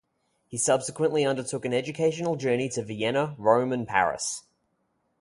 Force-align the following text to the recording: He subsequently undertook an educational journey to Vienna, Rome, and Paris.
He 0.47 0.57
subsequently 0.57 1.23
undertook 1.27 1.63
an 1.63 1.75
educational 1.75 2.35
journey 2.35 2.69
to 2.69 2.81
Vienna, 2.81 3.35
Rome, 3.37 3.71
and 3.71 3.87
Paris. 3.87 4.41